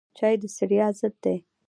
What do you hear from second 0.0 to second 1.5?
چای د ستړیا ضد دی